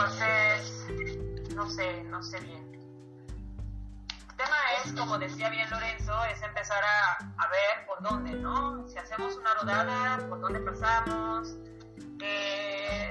[0.00, 0.86] Entonces,
[1.54, 2.72] no sé, no sé bien.
[4.30, 8.88] El tema es, como decía bien Lorenzo, es empezar a, a ver por dónde, ¿no?
[8.88, 11.54] Si hacemos una rodada, por dónde pasamos,
[12.22, 13.10] eh,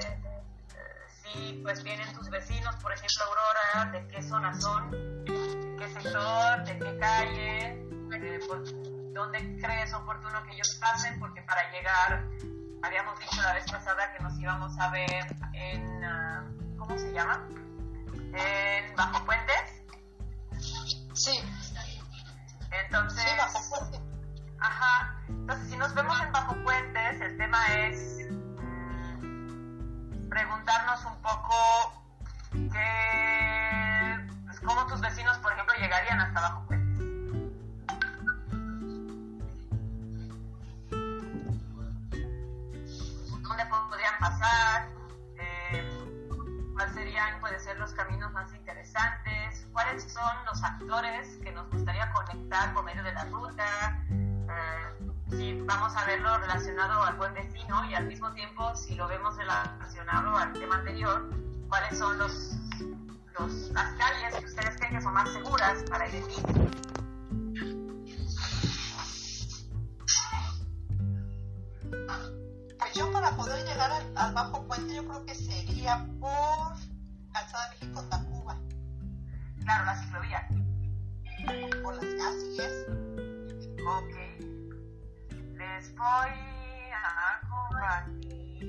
[1.22, 6.64] si pues vienen tus vecinos, por ejemplo Aurora, de qué zona son, de qué sector,
[6.64, 8.64] de qué calle, eh, por
[9.12, 12.24] dónde crees oportuno que ellos pasen, porque para llegar
[12.82, 17.46] habíamos dicho la vez pasada que nos íbamos a ver en, uh, ¿cómo se llama?
[18.34, 19.84] En Bajo Puentes.
[21.14, 21.40] Sí,
[22.84, 24.00] Entonces, sí, bajo puente.
[24.58, 25.22] Ajá.
[25.28, 28.26] Entonces, si nos vemos en Bajo Puentes, el tema es
[29.20, 32.02] mm, preguntarnos un poco
[32.50, 36.79] que, pues, cómo tus vecinos, por ejemplo, llegarían hasta Bajo Puentes.
[47.20, 49.66] ¿Cuáles serían, puede ser, los caminos más interesantes?
[49.72, 54.02] ¿Cuáles son los actores que nos gustaría conectar por medio de la ruta?
[54.08, 59.06] Eh, si vamos a verlo relacionado al buen vecino y al mismo tiempo si lo
[59.06, 61.28] vemos relacionado al tema anterior,
[61.68, 62.56] cuáles son los,
[63.38, 66.24] los las calles que ustedes creen que son más seguras para ir.
[72.78, 76.89] Pues yo para poder llegar al, al bajo puente yo creo que sería por
[77.32, 78.56] Calzada México-Tacuba,
[79.64, 80.48] Claro, la ciclovía.
[81.82, 82.86] por las calles.
[83.86, 84.14] Ok.
[85.56, 86.30] Les voy
[86.92, 88.68] a compartir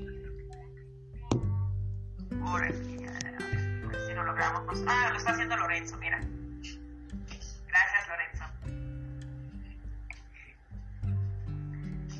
[2.39, 3.05] por aquí.
[3.05, 4.83] A si lo logramos.
[4.87, 6.19] Ah, lo está haciendo Lorenzo, mira.
[7.67, 8.45] Gracias, Lorenzo.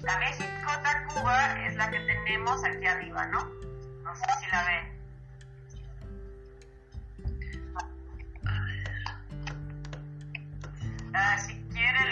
[0.03, 3.46] La México Tacuba es la que tenemos aquí arriba, ¿no?
[4.03, 5.00] No sé si la ven.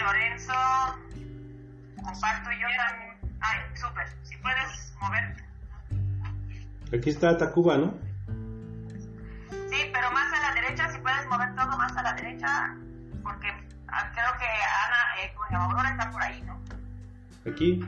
[0.00, 0.52] Lorenzo,
[1.96, 3.16] comparto yo también.
[3.40, 4.06] Ay, súper.
[4.22, 5.44] Si puedes moverte.
[6.96, 7.94] Aquí está Tacuba, ¿no?
[9.70, 12.74] Sí, pero más a la derecha, si puedes mover todo más a la derecha,
[13.22, 13.48] porque
[13.86, 16.60] creo que Ana, eh, Aurora está por ahí, ¿no?
[17.50, 17.80] Aquí.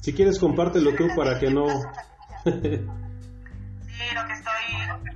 [0.00, 1.66] Si quieres, compártelo tú para que no.
[2.44, 2.50] Sí,
[4.14, 5.12] lo que estoy...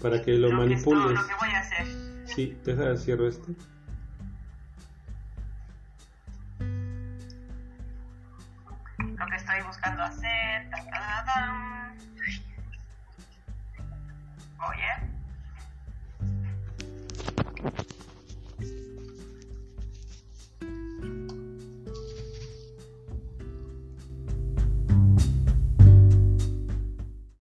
[0.00, 1.04] para que lo que manipules.
[1.04, 1.86] estoy- lo que voy a hacer.
[2.26, 3.52] Sí, deja cierro este.
[8.98, 10.70] Lo que estoy buscando hacer.
[10.70, 11.94] ta, ta, ta, ta.
[14.68, 15.17] Oye.